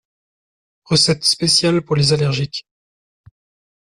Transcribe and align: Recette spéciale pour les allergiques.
Recette 0.85 1.25
spéciale 1.25 1.83
pour 1.83 1.95
les 1.95 2.11
allergiques. 2.11 2.65